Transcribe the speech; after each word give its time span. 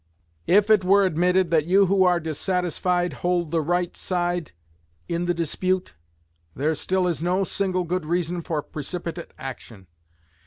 If 0.47 0.71
it 0.71 0.83
were 0.83 1.05
admitted 1.05 1.51
that 1.51 1.67
you 1.67 1.85
who 1.85 2.03
are 2.05 2.19
dissatisfied 2.19 3.13
hold 3.21 3.51
the 3.51 3.61
right 3.61 3.95
side 3.95 4.51
in 5.07 5.25
the 5.25 5.33
dispute, 5.35 5.93
there 6.55 6.73
still 6.73 7.05
is 7.07 7.21
no 7.21 7.43
single 7.43 7.83
good 7.83 8.07
reason 8.07 8.41
for 8.41 8.63
precipitate 8.63 9.29
action. 9.37 9.85